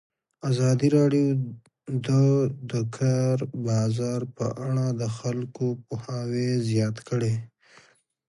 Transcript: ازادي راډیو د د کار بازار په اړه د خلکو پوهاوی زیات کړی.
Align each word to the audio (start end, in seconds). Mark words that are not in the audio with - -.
ازادي 0.49 0.87
راډیو 0.97 1.27
د 2.05 2.09
د 2.71 2.73
کار 2.97 3.37
بازار 3.67 4.21
په 4.37 4.45
اړه 4.67 4.85
د 5.01 5.03
خلکو 5.17 5.65
پوهاوی 5.85 6.49
زیات 6.69 6.97
کړی. 7.09 7.33